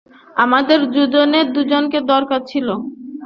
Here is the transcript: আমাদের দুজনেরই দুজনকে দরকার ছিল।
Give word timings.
আমাদের 0.35 0.79
দুজনেরই 0.93 1.51
দুজনকে 1.55 1.99
দরকার 2.11 2.41
ছিল। 2.51 2.67